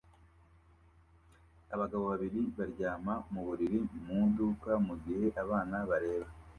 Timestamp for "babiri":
2.11-2.41